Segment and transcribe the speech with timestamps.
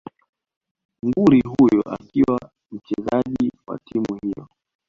[1.05, 2.39] nguri huyo akiwa
[2.71, 4.47] mchezaji wa timu hiyo